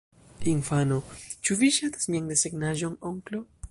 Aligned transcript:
Infano: 0.51 0.97
"Ĉu 1.43 1.59
vi 1.61 1.71
ŝatas 1.79 2.11
mian 2.15 2.35
desegnaĵon, 2.35 3.01
onklo?" 3.13 3.49